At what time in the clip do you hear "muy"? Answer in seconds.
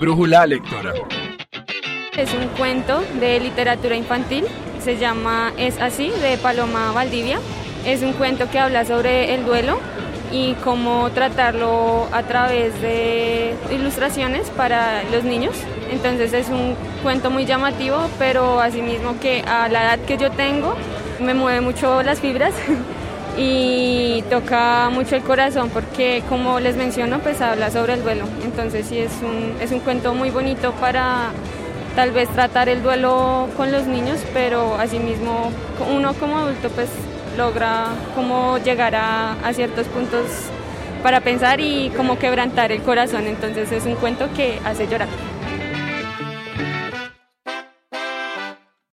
17.30-17.44, 30.14-30.30